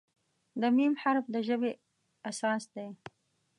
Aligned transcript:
د 0.61 0.61
"م" 0.75 0.77
حرف 1.01 1.25
د 1.33 1.35
ژبې 1.47 1.71
اساس 2.29 2.63
دی. 2.73 2.87